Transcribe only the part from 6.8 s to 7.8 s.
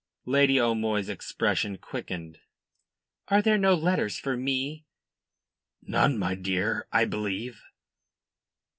I believe."